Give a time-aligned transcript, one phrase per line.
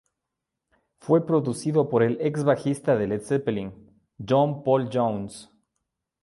[0.99, 3.71] Fue producido por el exbajista de Led Zeppelin,
[4.27, 5.51] John Paul Jones.